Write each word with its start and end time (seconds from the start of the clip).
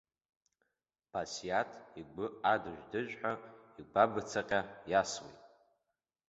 Басиаҭ 1.11 1.71
игәы 1.99 2.25
адыжә-дыжәҳәа 2.51 3.33
игәабыцаҟьа 3.79 4.61
иасуеит. 4.91 5.39